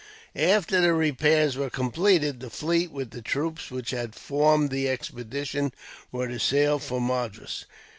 After 0.35 0.81
the 0.81 0.95
repairs 0.95 1.55
were 1.57 1.69
completed, 1.69 2.39
the 2.39 2.49
fleet, 2.49 2.89
with 2.91 3.11
the 3.11 3.21
troops 3.21 3.69
which 3.69 3.91
had 3.91 4.15
formed 4.15 4.71
the 4.71 4.89
expedition, 4.89 5.71
were 6.11 6.27
to 6.27 6.39
sail 6.39 6.79
for 6.79 6.99
Madras. 6.99 7.65